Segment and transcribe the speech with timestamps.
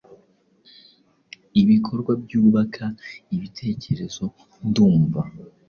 [1.61, 2.85] Ibikorwa byubaka
[3.35, 4.25] ibitekerezo
[4.67, 5.21] ndumva: